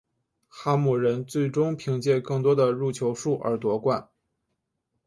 [0.47, 4.09] 哈姆人最终凭借更多的入球数而夺冠。